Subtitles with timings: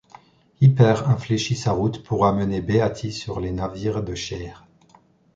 [0.61, 4.65] Hipper infléchit sa route pour amener Beatty sur les navires de Scheer.